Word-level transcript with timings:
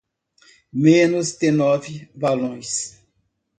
Menos 0.73 1.33
de 1.37 1.51
nove 1.51 2.09
balões 2.15 2.97